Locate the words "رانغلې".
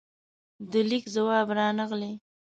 1.57-2.13